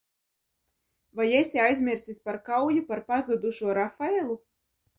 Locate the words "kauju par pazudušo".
2.49-3.79